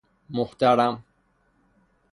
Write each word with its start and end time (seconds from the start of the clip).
محترم 0.31 1.03